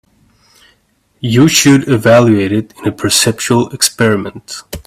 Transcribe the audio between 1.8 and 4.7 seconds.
evaluate it in a perceptual experiment.